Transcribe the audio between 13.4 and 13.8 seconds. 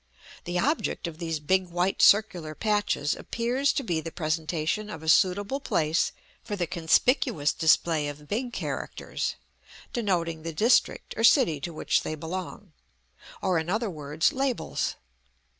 or in